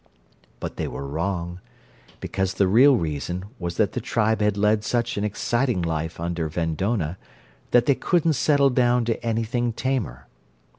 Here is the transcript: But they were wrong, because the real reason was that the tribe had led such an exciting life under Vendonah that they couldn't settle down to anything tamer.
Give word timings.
But 0.59 0.77
they 0.77 0.87
were 0.87 1.05
wrong, 1.07 1.59
because 2.21 2.55
the 2.55 2.67
real 2.67 2.97
reason 2.97 3.45
was 3.59 3.77
that 3.77 3.91
the 3.91 4.01
tribe 4.01 4.41
had 4.41 4.57
led 4.57 4.83
such 4.83 5.15
an 5.15 5.23
exciting 5.23 5.83
life 5.83 6.19
under 6.19 6.49
Vendonah 6.49 7.17
that 7.69 7.85
they 7.85 7.93
couldn't 7.93 8.33
settle 8.33 8.71
down 8.71 9.05
to 9.05 9.23
anything 9.23 9.73
tamer. 9.73 10.25